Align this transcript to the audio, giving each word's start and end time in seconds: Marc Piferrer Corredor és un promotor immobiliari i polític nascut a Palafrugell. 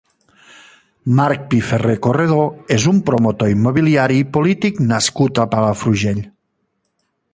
Marc 1.17 1.41
Piferrer 1.51 1.95
Corredor 2.07 2.73
és 2.77 2.87
un 2.93 3.01
promotor 3.09 3.53
immobiliari 3.57 4.17
i 4.23 4.27
polític 4.39 4.81
nascut 4.93 5.43
a 5.45 5.47
Palafrugell. 5.53 6.25